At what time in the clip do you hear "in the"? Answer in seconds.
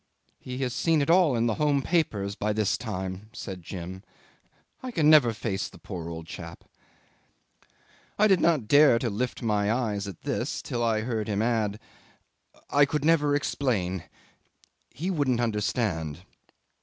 1.35-1.53